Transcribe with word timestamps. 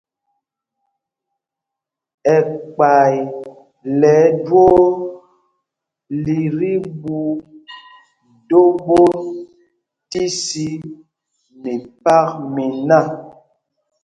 Ɛkpay 2.35 3.15
lɛ 3.99 4.13
ɛjwoo 4.27 4.79
li 6.23 6.39
tí 6.57 6.69
ɛɓu 6.83 7.15
do 8.49 8.61
ɓot 8.85 9.13
tí 10.09 10.21
sī 10.43 10.69
ndol 10.77 11.59
mipak 11.63 12.27
miná. 12.53 12.99